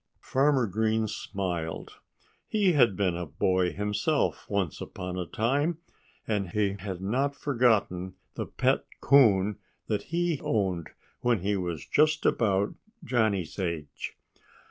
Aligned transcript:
Farmer 0.19 0.65
Green 0.65 1.07
smiled. 1.07 1.97
He 2.47 2.71
had 2.73 2.95
been 2.95 3.15
a 3.15 3.27
boy 3.27 3.71
himself, 3.71 4.49
once 4.49 4.81
upon 4.81 5.15
a 5.19 5.27
time, 5.27 5.77
and 6.27 6.49
he 6.49 6.75
had 6.79 7.01
not 7.01 7.35
forgotten 7.35 8.15
the 8.33 8.47
pet 8.47 8.83
coon 8.99 9.59
that 9.85 10.01
he 10.05 10.37
had 10.37 10.41
owned 10.43 10.89
when 11.19 11.41
he 11.41 11.55
was 11.55 11.85
just 11.85 12.25
about 12.25 12.73
Johnnie's 13.05 13.59
age. 13.59 14.17